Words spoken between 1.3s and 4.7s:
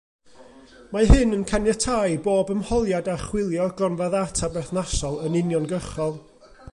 yn caniatáu i bob ymholiad archwilio'r gronfa ddata